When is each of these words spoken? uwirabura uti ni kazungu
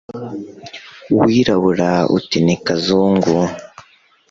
uwirabura 1.13 1.89
uti 2.17 2.37
ni 2.45 2.55
kazungu 2.65 3.35